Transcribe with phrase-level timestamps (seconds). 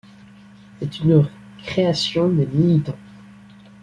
[0.79, 1.29] C'est une
[1.59, 2.97] création des militants.